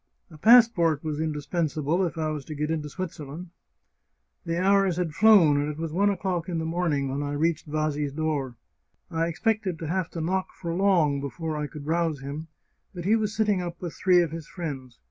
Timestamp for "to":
2.45-2.55, 9.77-9.85, 10.09-10.19